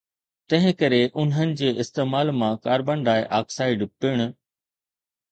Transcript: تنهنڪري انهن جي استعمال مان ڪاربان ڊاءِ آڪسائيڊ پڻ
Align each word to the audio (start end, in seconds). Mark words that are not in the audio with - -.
تنهنڪري 0.51 1.01
انهن 1.23 1.51
جي 1.59 1.67
استعمال 1.83 2.31
مان 2.37 2.57
ڪاربان 2.63 3.03
ڊاءِ 3.09 3.27
آڪسائيڊ 3.41 3.85
پڻ 4.07 4.25